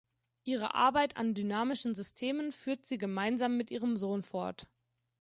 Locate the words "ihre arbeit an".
0.45-1.35